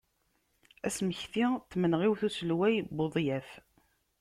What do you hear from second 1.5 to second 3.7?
n tmenɣiwt n uselway Budyaf.